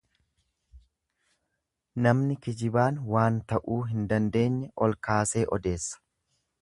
Namni 2.07 2.37
kijibaan 2.47 2.97
waan 3.17 3.37
ta'uu 3.53 3.77
hin 3.93 4.09
dandeenye 4.15 4.71
ol 4.87 4.99
kaasee 5.09 5.45
odeessa. 5.59 6.03